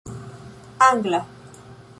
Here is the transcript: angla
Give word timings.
angla 0.89 1.21